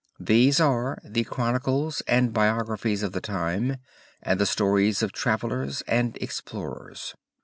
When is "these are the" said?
0.19-1.23